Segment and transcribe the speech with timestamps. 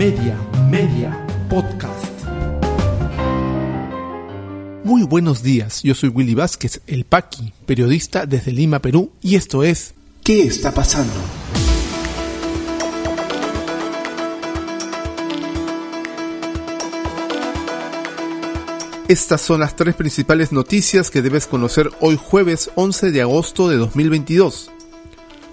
[0.00, 0.34] Media,
[0.70, 2.06] Media, Podcast.
[4.82, 9.62] Muy buenos días, yo soy Willy Vázquez, el Paqui, periodista desde Lima, Perú, y esto
[9.62, 9.92] es
[10.24, 11.12] ¿Qué está pasando?
[19.06, 23.76] Estas son las tres principales noticias que debes conocer hoy jueves 11 de agosto de
[23.76, 24.70] 2022.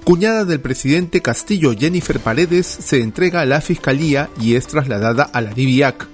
[0.07, 5.41] Cuñada del presidente Castillo Jennifer Paredes se entrega a la fiscalía y es trasladada a
[5.41, 6.07] la DIVIAC.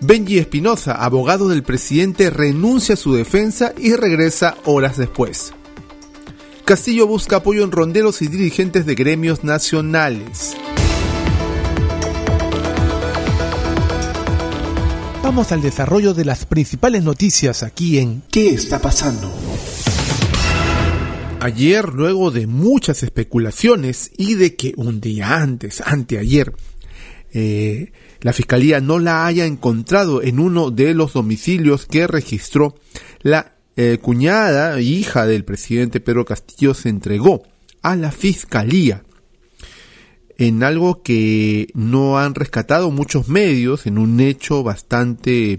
[0.00, 5.52] Benji Espinosa, abogado del presidente, renuncia a su defensa y regresa horas después.
[6.64, 10.56] Castillo busca apoyo en ronderos y dirigentes de gremios nacionales.
[15.22, 19.32] Vamos al desarrollo de las principales noticias aquí en ¿Qué está pasando?
[21.44, 26.52] Ayer, luego de muchas especulaciones y de que un día antes, anteayer,
[27.32, 32.76] eh, la fiscalía no la haya encontrado en uno de los domicilios que registró
[33.22, 37.42] la eh, cuñada e hija del presidente Pedro Castillo se entregó
[37.82, 39.02] a la fiscalía
[40.38, 45.58] en algo que no han rescatado muchos medios, en un hecho bastante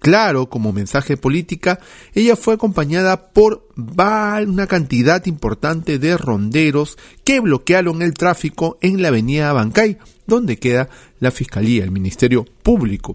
[0.00, 1.78] claro como mensaje política,
[2.14, 9.08] ella fue acompañada por una cantidad importante de ronderos que bloquearon el tráfico en la
[9.08, 10.88] avenida Bancay, donde queda
[11.20, 13.14] la Fiscalía, el Ministerio Público.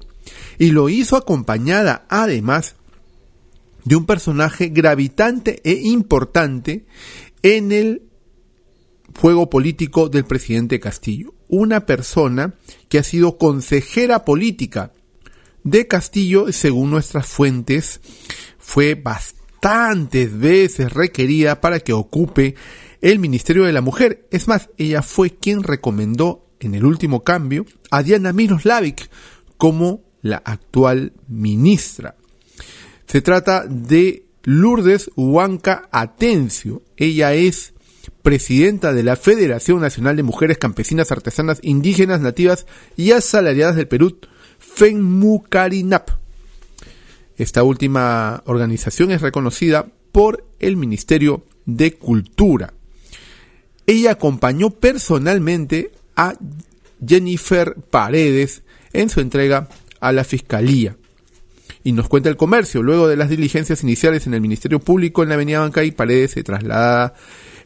[0.58, 2.76] Y lo hizo acompañada además
[3.84, 6.86] de un personaje gravitante e importante
[7.42, 8.04] en el
[9.20, 11.34] juego político del presidente Castillo.
[11.48, 12.56] Una persona
[12.90, 14.92] que ha sido consejera política
[15.66, 18.00] de Castillo, según nuestras fuentes,
[18.58, 22.56] fue bastantes veces requerida para que ocupe
[23.02, 24.28] el Ministerio de la Mujer.
[24.32, 29.10] Es más, ella fue quien recomendó en el último cambio a Diana Miroslavic
[29.58, 32.16] como la actual ministra.
[33.08, 36.84] Se trata de Lourdes Huanca Atencio.
[36.96, 37.74] Ella es
[38.22, 44.20] presidenta de la Federación Nacional de Mujeres Campesinas Artesanas Indígenas Nativas y Asalariadas del Perú,
[44.74, 46.10] FENMUCARINAP.
[47.38, 52.74] Esta última organización es reconocida por el Ministerio de Cultura.
[53.86, 56.36] Ella acompañó personalmente a
[57.06, 59.68] Jennifer Paredes en su entrega
[60.00, 60.98] a la Fiscalía.
[61.84, 65.30] Y nos cuenta el comercio, luego de las diligencias iniciales en el Ministerio Público en
[65.30, 67.14] la Avenida Bancay, Paredes se traslada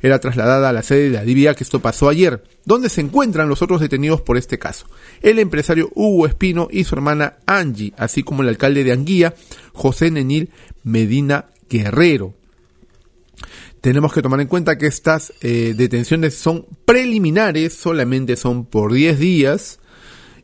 [0.02, 3.50] era trasladada a la sede de la DIVIA que esto pasó ayer, donde se encuentran
[3.50, 4.88] los otros detenidos por este caso.
[5.22, 9.36] El empresario Hugo Espino y su hermana Angie, así como el alcalde de Anguía,
[9.74, 10.50] José Nenil
[10.84, 12.34] Medina Guerrero.
[13.82, 19.20] Tenemos que tomar en cuenta que estas eh, detenciones son preliminares, solamente son por 10
[19.20, 19.80] días,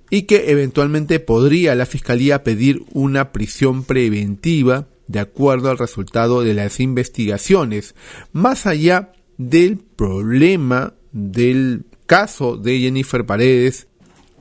[0.09, 6.53] y que eventualmente podría la Fiscalía pedir una prisión preventiva de acuerdo al resultado de
[6.53, 7.95] las investigaciones,
[8.31, 13.87] más allá del problema del caso de Jennifer Paredes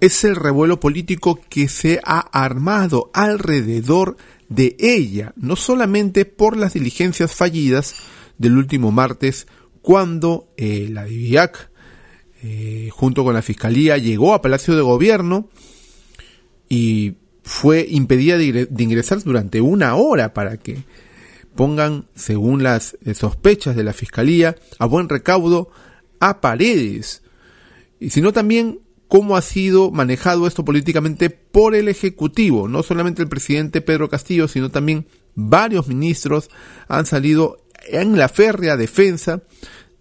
[0.01, 4.17] es el revuelo político que se ha armado alrededor
[4.49, 7.95] de ella, no solamente por las diligencias fallidas
[8.37, 9.47] del último martes,
[9.81, 11.71] cuando eh, la DIVIAC,
[12.43, 15.49] eh, junto con la Fiscalía, llegó a Palacio de Gobierno
[16.69, 20.85] y fue impedida de ingresar durante una hora para que
[21.55, 25.71] pongan, según las eh, sospechas de la Fiscalía, a buen recaudo
[26.21, 27.23] a Paredes.
[28.01, 32.69] Y sino también cómo ha sido manejado esto políticamente por el Ejecutivo.
[32.69, 36.51] No solamente el presidente Pedro Castillo, sino también varios ministros
[36.89, 39.43] han salido en la férrea defensa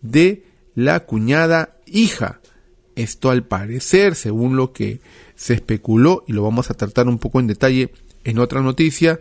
[0.01, 2.39] de la cuñada hija.
[2.95, 5.01] Esto al parecer, según lo que
[5.35, 7.91] se especuló, y lo vamos a tratar un poco en detalle
[8.23, 9.19] en otra noticia,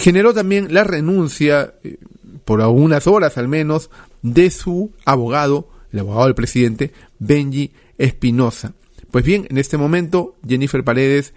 [0.00, 1.98] generó también la renuncia, eh,
[2.44, 3.90] por algunas horas al menos,
[4.22, 8.72] de su abogado, el abogado del presidente, Benji Espinosa.
[9.10, 11.34] Pues bien, en este momento Jennifer Paredes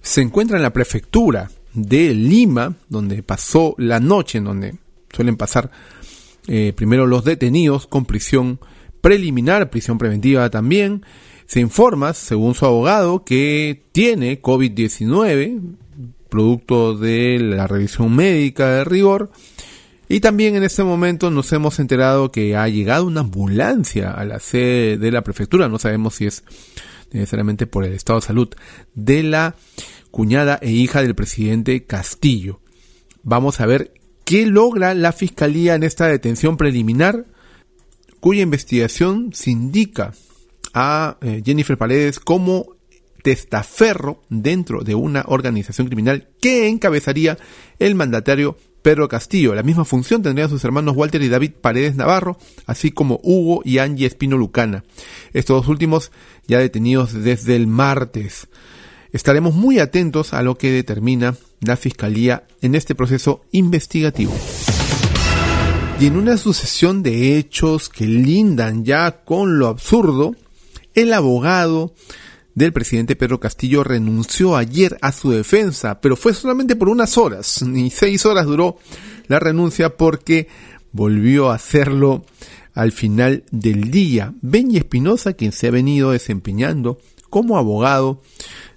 [0.00, 4.74] se encuentra en la prefectura de Lima, donde pasó la noche, en donde
[5.12, 5.70] suelen pasar
[6.48, 8.60] eh, primero los detenidos con prisión
[9.00, 11.04] preliminar, prisión preventiva también.
[11.46, 15.60] Se informa, según su abogado, que tiene COVID-19,
[16.30, 19.30] producto de la revisión médica de rigor.
[20.08, 24.40] Y también en este momento nos hemos enterado que ha llegado una ambulancia a la
[24.40, 25.68] sede de la prefectura.
[25.68, 26.42] No sabemos si es
[27.12, 28.48] necesariamente por el estado de salud
[28.94, 29.56] de la
[30.10, 32.60] cuñada e hija del presidente Castillo.
[33.22, 33.92] Vamos a ver
[34.24, 37.26] qué logra la fiscalía en esta detención preliminar,
[38.20, 40.12] cuya investigación se indica
[40.74, 42.76] a eh, Jennifer Paredes como
[43.22, 47.38] testaferro dentro de una organización criminal que encabezaría
[47.78, 49.54] el mandatario Pedro Castillo.
[49.54, 53.78] La misma función tendrían sus hermanos Walter y David Paredes Navarro, así como Hugo y
[53.78, 54.84] Angie Espino Lucana.
[55.32, 56.12] Estos dos últimos
[56.46, 58.48] ya detenidos desde el martes.
[59.12, 64.32] Estaremos muy atentos a lo que determina la Fiscalía en este proceso investigativo.
[65.98, 70.34] Y en una sucesión de hechos que lindan ya con lo absurdo,
[70.94, 71.92] el abogado
[72.54, 77.62] del presidente Pedro Castillo renunció ayer a su defensa, pero fue solamente por unas horas,
[77.66, 78.78] ni seis horas duró
[79.28, 80.48] la renuncia porque
[80.92, 82.24] volvió a hacerlo
[82.74, 84.34] al final del día.
[84.42, 86.98] Benny Espinosa, quien se ha venido desempeñando
[87.28, 88.22] como abogado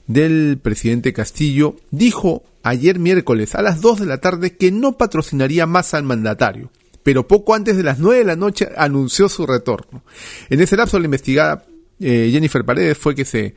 [0.07, 5.65] del presidente Castillo, dijo ayer miércoles a las 2 de la tarde que no patrocinaría
[5.65, 6.71] más al mandatario
[7.03, 10.03] pero poco antes de las 9 de la noche anunció su retorno.
[10.49, 11.65] En ese lapso la investigada
[12.03, 13.55] eh, Jennifer Paredes fue que se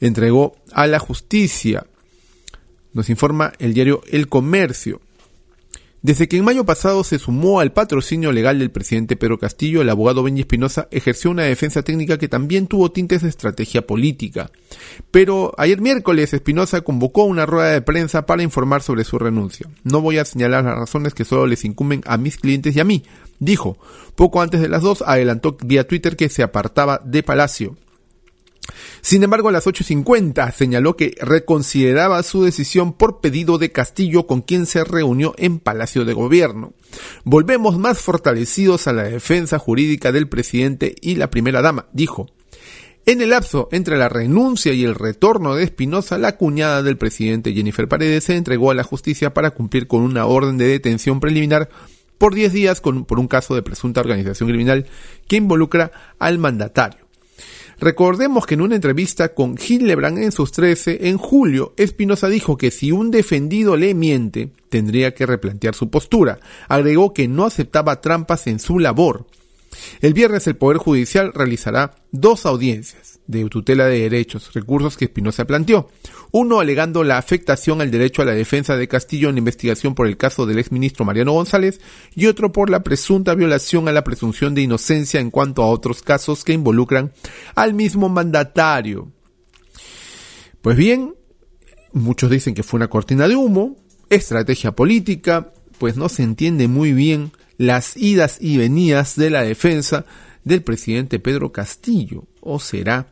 [0.00, 1.86] entregó a la justicia.
[2.92, 5.00] Nos informa el diario El Comercio.
[6.00, 9.90] Desde que en mayo pasado se sumó al patrocinio legal del presidente Pedro Castillo, el
[9.90, 14.52] abogado Benji Espinosa ejerció una defensa técnica que también tuvo tintes de estrategia política.
[15.10, 19.68] Pero ayer miércoles Espinosa convocó una rueda de prensa para informar sobre su renuncia.
[19.82, 22.84] No voy a señalar las razones que solo les incumben a mis clientes y a
[22.84, 23.02] mí,
[23.38, 23.78] dijo.
[24.14, 27.76] Poco antes de las dos adelantó vía Twitter que se apartaba de Palacio.
[29.00, 34.42] Sin embargo, a las 8.50 señaló que reconsideraba su decisión por pedido de Castillo con
[34.42, 36.72] quien se reunió en Palacio de Gobierno.
[37.24, 42.26] Volvemos más fortalecidos a la defensa jurídica del presidente y la primera dama, dijo.
[43.06, 47.54] En el lapso entre la renuncia y el retorno de Espinosa, la cuñada del presidente
[47.54, 51.70] Jennifer Paredes se entregó a la justicia para cumplir con una orden de detención preliminar
[52.18, 54.86] por 10 días por un caso de presunta organización criminal
[55.26, 57.08] que involucra al mandatario.
[57.80, 62.72] Recordemos que en una entrevista con Lebrán en sus 13, en julio, Espinosa dijo que
[62.72, 66.40] si un defendido le miente, tendría que replantear su postura.
[66.66, 69.26] Agregó que no aceptaba trampas en su labor.
[70.00, 75.46] El viernes el Poder Judicial realizará dos audiencias de tutela de derechos, recursos que Espinosa
[75.46, 75.90] planteó.
[76.32, 80.06] Uno alegando la afectación al derecho a la defensa de Castillo en la investigación por
[80.06, 81.80] el caso del exministro Mariano González
[82.14, 86.02] y otro por la presunta violación a la presunción de inocencia en cuanto a otros
[86.02, 87.12] casos que involucran
[87.54, 89.12] al mismo mandatario.
[90.62, 91.14] Pues bien,
[91.92, 93.76] muchos dicen que fue una cortina de humo,
[94.10, 100.06] estrategia política, pues no se entiende muy bien las idas y venidas de la defensa
[100.44, 102.24] del presidente Pedro Castillo?
[102.40, 103.08] ¿O será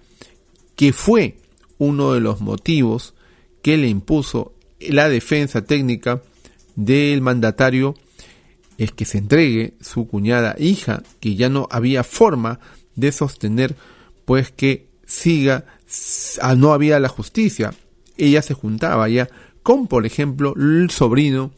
[0.76, 1.36] que fue
[1.78, 3.14] uno de los motivos
[3.62, 6.22] que le impuso la defensa técnica
[6.76, 7.94] del mandatario
[8.78, 12.60] es que se entregue su cuñada hija, que ya no había forma
[12.94, 13.74] de sostener,
[14.24, 15.64] pues que siga,
[16.56, 17.72] no había la justicia.
[18.18, 19.28] Ella se juntaba ya
[19.62, 21.52] con, por ejemplo, el sobrino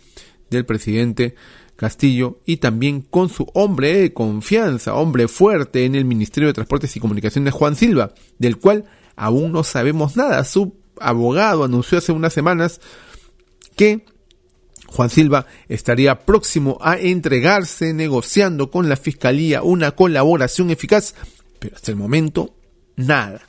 [0.50, 1.34] del presidente
[1.78, 6.96] Castillo y también con su hombre de confianza, hombre fuerte en el Ministerio de Transportes
[6.96, 10.42] y Comunicaciones, Juan Silva, del cual aún no sabemos nada.
[10.42, 12.80] Su abogado anunció hace unas semanas
[13.76, 14.04] que
[14.88, 21.14] Juan Silva estaría próximo a entregarse negociando con la Fiscalía una colaboración eficaz,
[21.60, 22.56] pero hasta el momento
[22.96, 23.40] nada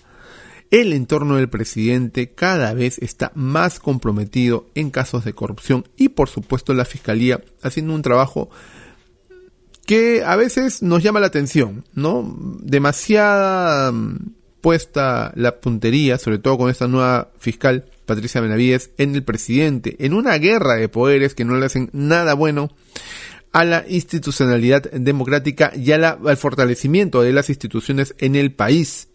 [0.71, 6.29] el entorno del presidente cada vez está más comprometido en casos de corrupción y por
[6.29, 8.49] supuesto la fiscalía haciendo un trabajo
[9.85, 12.37] que a veces nos llama la atención, ¿no?
[12.61, 19.23] Demasiada mm, puesta la puntería, sobre todo con esta nueva fiscal Patricia Benavides, en el
[19.23, 22.69] presidente, en una guerra de poderes que no le hacen nada bueno
[23.51, 29.08] a la institucionalidad democrática y al fortalecimiento de las instituciones en el país.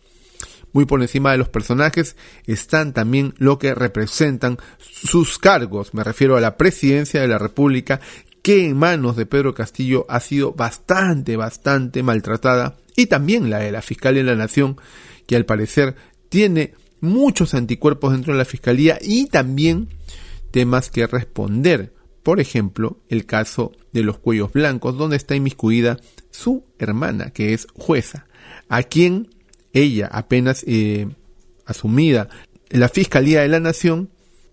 [0.75, 2.17] Muy por encima de los personajes
[2.47, 5.95] están también lo que representan sus cargos.
[5.95, 8.01] Me refiero a la presidencia de la República,
[8.43, 12.77] que en manos de Pedro Castillo ha sido bastante, bastante maltratada.
[12.97, 14.77] Y también la de la Fiscalía de la Nación,
[15.29, 15.95] que al parecer
[16.29, 19.89] tiene muchos anticuerpos dentro de la Fiscalía y también
[20.51, 21.95] temas que responder.
[22.25, 26.01] Por ejemplo, el caso de los cuellos blancos, donde está inmiscuida
[26.33, 28.27] su hermana, que es jueza,
[28.69, 29.34] a quien
[29.75, 31.09] ella apenas eh,
[31.67, 32.31] asumida
[32.71, 34.11] la Fiscalía de la Nación,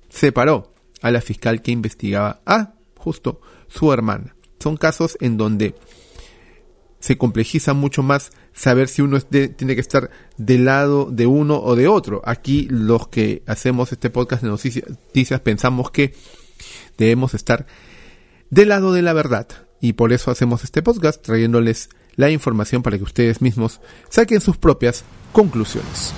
[0.09, 4.35] separó a la fiscal que investigaba a justo su hermana.
[4.59, 5.75] Son casos en donde
[6.99, 11.75] se complejiza mucho más saber si uno tiene que estar del lado de uno o
[11.75, 12.21] de otro.
[12.25, 16.13] Aquí los que hacemos este podcast de noticias pensamos que
[16.97, 17.65] debemos estar
[18.51, 19.47] del lado de la verdad
[19.81, 24.57] y por eso hacemos este podcast trayéndoles la información para que ustedes mismos saquen sus
[24.57, 26.13] propias conclusiones.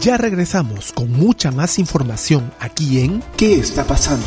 [0.00, 4.26] Ya regresamos con mucha más información aquí en ¿Qué está pasando?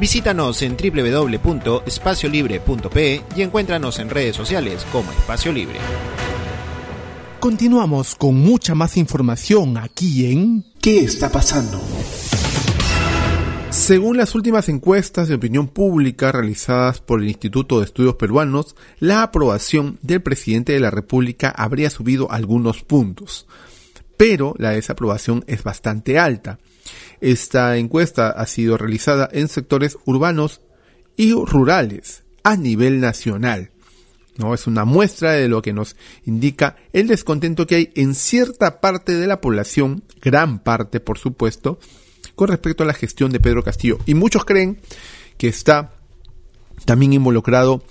[0.00, 5.78] Visítanos en www.espaciolibre.pe y encuéntranos en redes sociales como Espacio Libre.
[7.38, 11.78] Continuamos con mucha más información aquí en ¿Qué está pasando?
[13.70, 19.22] Según las últimas encuestas de opinión pública realizadas por el Instituto de Estudios Peruanos, la
[19.22, 23.46] aprobación del presidente de la República habría subido algunos puntos,
[24.16, 26.58] pero la desaprobación es bastante alta.
[27.20, 30.60] Esta encuesta ha sido realizada en sectores urbanos
[31.16, 33.70] y rurales a nivel nacional.
[34.36, 34.54] ¿no?
[34.54, 39.16] Es una muestra de lo que nos indica el descontento que hay en cierta parte
[39.16, 41.78] de la población, gran parte por supuesto,
[42.34, 43.98] con respecto a la gestión de Pedro Castillo.
[44.06, 44.80] Y muchos creen
[45.38, 45.92] que está
[46.84, 47.84] también involucrado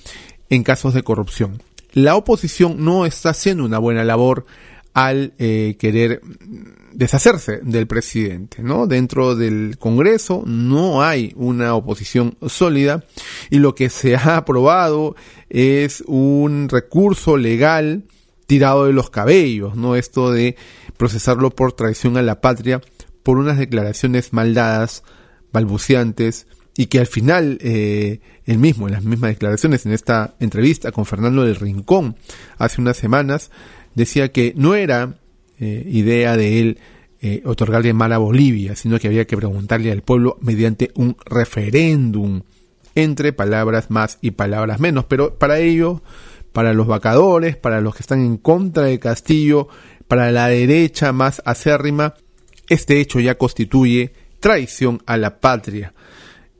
[0.49, 1.61] en casos de corrupción.
[1.93, 4.45] La oposición no está haciendo una buena labor
[4.93, 6.21] al eh, querer
[6.93, 8.85] deshacerse del presidente, ¿no?
[8.85, 13.03] Dentro del Congreso no hay una oposición sólida
[13.49, 15.15] y lo que se ha aprobado
[15.49, 18.05] es un recurso legal
[18.45, 19.95] tirado de los cabellos, ¿no?
[19.95, 20.55] Esto de
[20.97, 22.81] procesarlo por traición a la patria
[23.23, 25.03] por unas declaraciones maldadas,
[25.51, 26.45] balbuceantes,
[26.75, 31.05] y que al final eh, él mismo, en las mismas declaraciones, en esta entrevista con
[31.05, 32.15] Fernando del Rincón
[32.57, 33.51] hace unas semanas,
[33.95, 35.15] decía que no era
[35.59, 36.79] eh, idea de él
[37.21, 42.41] eh, otorgarle mal a Bolivia, sino que había que preguntarle al pueblo mediante un referéndum,
[42.95, 45.05] entre palabras más y palabras menos.
[45.05, 46.01] Pero para ello,
[46.51, 49.67] para los vacadores, para los que están en contra de Castillo,
[50.07, 52.15] para la derecha más acérrima,
[52.69, 55.93] este hecho ya constituye traición a la patria.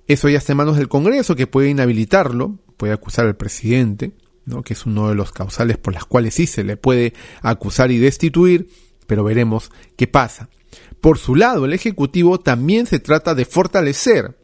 [0.08, 4.14] Eso ya está en manos del Congreso, que puede inhabilitarlo, puede acusar al presidente,
[4.64, 7.98] que es uno de los causales por las cuales sí se le puede acusar y
[7.98, 8.70] destituir,
[9.08, 10.50] pero veremos qué pasa.
[11.02, 14.38] Por su lado, el Ejecutivo también se trata de fortalecer.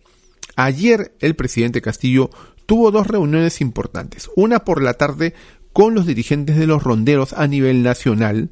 [0.56, 2.30] Ayer el presidente Castillo
[2.66, 5.34] tuvo dos reuniones importantes, una por la tarde
[5.74, 8.50] con los dirigentes de los ronderos a nivel nacional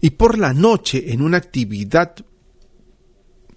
[0.00, 2.14] y por la noche en una actividad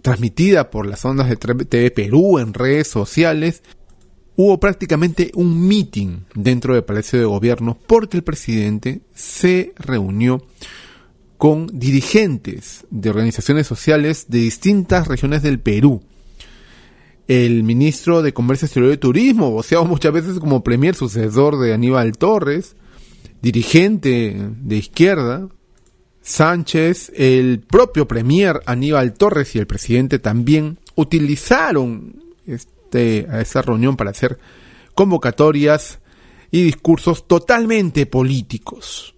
[0.02, 3.64] transmitida por las ondas de TV Perú en redes sociales,
[4.44, 10.44] hubo prácticamente un meeting dentro del Palacio de Gobierno porque el presidente se reunió
[11.38, 16.02] con dirigentes de organizaciones sociales de distintas regiones del Perú.
[17.28, 22.18] El ministro de Comercio Exterior y Turismo, voceado muchas veces como premier sucesor de Aníbal
[22.18, 22.76] Torres,
[23.44, 25.50] dirigente de izquierda,
[26.24, 32.24] Sánchez, el propio premier Aníbal Torres y el presidente también utilizaron
[32.92, 34.38] este, a esa reunión para hacer
[34.96, 36.00] convocatorias
[36.52, 39.16] y discursos totalmente políticos.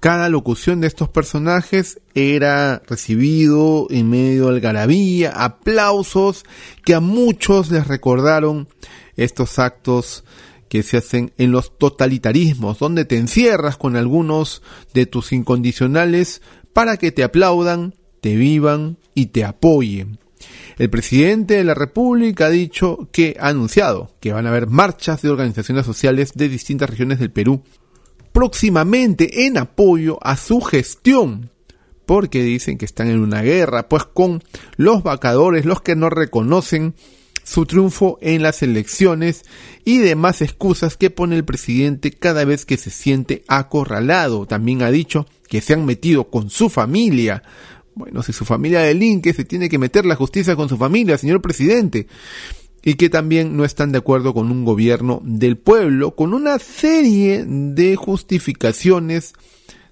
[0.00, 6.44] Cada locución de estos personajes era recibido en medio de algarabía, aplausos
[6.86, 8.68] que a muchos les recordaron
[9.16, 10.24] estos actos
[10.70, 14.62] que se hacen en los totalitarismos, donde te encierras con algunos
[14.94, 16.40] de tus incondicionales
[16.72, 20.18] para que te aplaudan, te vivan y te apoyen.
[20.78, 25.22] El presidente de la República ha dicho que ha anunciado que van a haber marchas
[25.22, 27.62] de organizaciones sociales de distintas regiones del Perú
[28.32, 31.50] próximamente en apoyo a su gestión,
[32.04, 34.44] porque dicen que están en una guerra, pues con
[34.76, 36.94] los vacadores, los que no reconocen
[37.42, 39.44] su triunfo en las elecciones
[39.86, 44.44] y demás excusas que pone el presidente cada vez que se siente acorralado.
[44.44, 47.42] También ha dicho que se han metido con su familia.
[47.96, 51.40] Bueno, si su familia delinque, se tiene que meter la justicia con su familia, señor
[51.40, 52.06] presidente.
[52.82, 57.46] Y que también no están de acuerdo con un gobierno del pueblo, con una serie
[57.46, 59.32] de justificaciones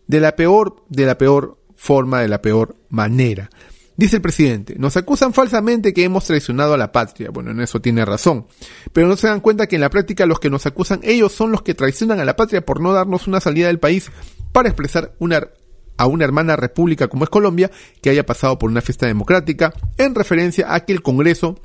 [0.06, 3.49] de la peor, de la peor forma, de la peor manera.
[3.96, 7.30] Dice el presidente, nos acusan falsamente que hemos traicionado a la patria.
[7.30, 8.46] Bueno, en eso tiene razón.
[8.92, 11.52] Pero no se dan cuenta que en la práctica los que nos acusan, ellos son
[11.52, 14.11] los que traicionan a la patria por no darnos una salida del país
[14.52, 15.49] para expresar una,
[15.96, 17.70] a una hermana república como es Colombia
[18.00, 21.60] que haya pasado por una fiesta democrática en referencia a que el Congreso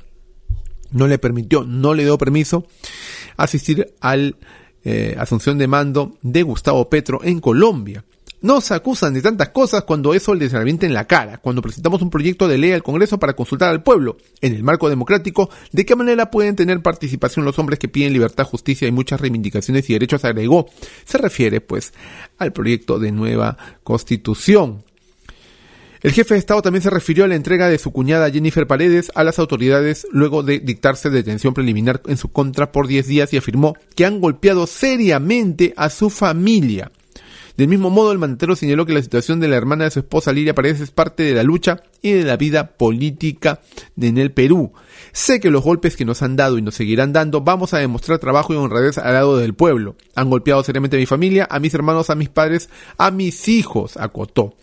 [0.90, 2.66] no le permitió, no le dio permiso
[3.36, 4.36] asistir al
[4.84, 8.04] eh, asunción de mando de Gustavo Petro en Colombia.
[8.42, 12.08] Nos acusan de tantas cosas cuando eso les revienta en la cara, cuando presentamos un
[12.08, 15.94] proyecto de ley al Congreso para consultar al pueblo, en el marco democrático, de qué
[15.94, 20.24] manera pueden tener participación los hombres que piden libertad, justicia y muchas reivindicaciones y derechos,
[20.24, 20.70] agregó.
[21.04, 21.92] Se refiere, pues,
[22.38, 24.84] al proyecto de nueva constitución.
[26.02, 29.12] El jefe de Estado también se refirió a la entrega de su cuñada Jennifer Paredes
[29.14, 33.36] a las autoridades luego de dictarse detención preliminar en su contra por 10 días y
[33.36, 36.90] afirmó que han golpeado seriamente a su familia.
[37.58, 40.32] Del mismo modo, el mandatario señaló que la situación de la hermana de su esposa
[40.32, 43.60] Lilia Paredes es parte de la lucha y de la vida política
[44.00, 44.72] en el Perú.
[45.12, 48.18] Sé que los golpes que nos han dado y nos seguirán dando vamos a demostrar
[48.18, 49.96] trabajo y honradez al lado del pueblo.
[50.14, 53.98] Han golpeado seriamente a mi familia, a mis hermanos, a mis padres, a mis hijos,
[53.98, 54.54] acotó.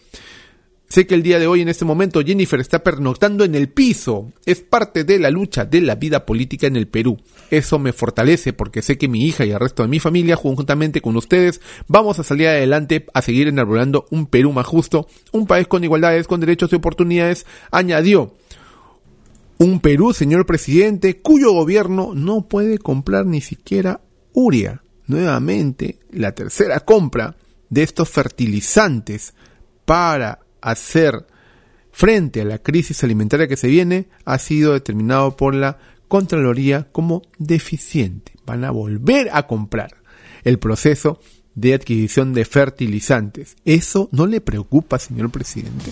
[0.90, 4.32] Sé que el día de hoy, en este momento, Jennifer está pernoctando en el piso.
[4.46, 7.20] Es parte de la lucha de la vida política en el Perú.
[7.52, 11.02] Eso me fortalece porque sé que mi hija y el resto de mi familia, juntamente
[11.02, 15.68] con ustedes, vamos a salir adelante a seguir enarbolando un Perú más justo, un país
[15.68, 18.34] con igualdades, con derechos y oportunidades, añadió.
[19.58, 24.00] Un Perú, señor presidente, cuyo gobierno no puede comprar ni siquiera
[24.32, 24.84] uria.
[25.06, 27.36] Nuevamente, la tercera compra
[27.70, 29.34] de estos fertilizantes
[29.86, 31.26] para hacer
[31.92, 37.22] frente a la crisis alimentaria que se viene ha sido determinado por la Contraloría como
[37.38, 38.32] deficiente.
[38.46, 39.98] Van a volver a comprar
[40.44, 41.20] el proceso
[41.54, 43.58] de adquisición de fertilizantes.
[43.66, 45.92] ¿Eso no le preocupa, señor presidente?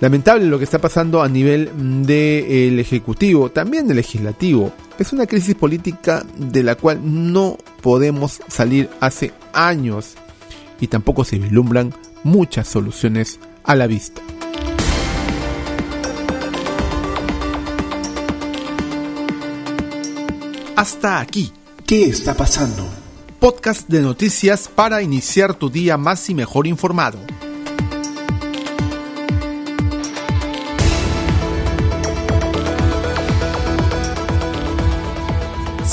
[0.00, 1.70] Lamentable lo que está pasando a nivel
[2.04, 4.72] del Ejecutivo, también del Legislativo.
[4.98, 10.14] Es una crisis política de la cual no podemos salir hace años
[10.80, 11.94] y tampoco se vislumbran
[12.26, 14.20] muchas soluciones a la vista.
[20.76, 21.52] Hasta aquí.
[21.86, 22.84] ¿Qué está pasando?
[23.38, 27.18] Podcast de noticias para iniciar tu día más y mejor informado.